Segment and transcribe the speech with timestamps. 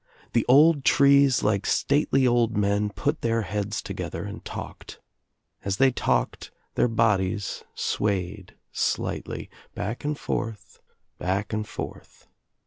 [0.33, 4.99] The old trees, like stately old men, put their I heads together and talked.'
[5.63, 10.79] As they talked their bodies swayed slightly)— back and forth,
[11.19, 12.27] back and forth.